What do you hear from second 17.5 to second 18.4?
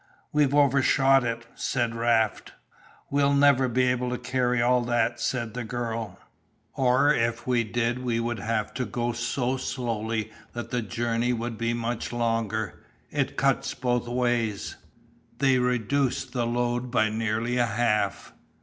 a half.